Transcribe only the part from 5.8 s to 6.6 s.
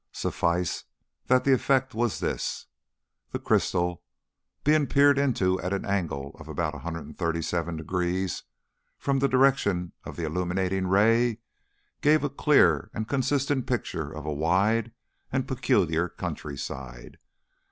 angle of